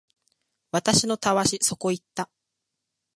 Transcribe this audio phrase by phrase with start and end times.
[0.71, 2.27] 私のたわしそこ行った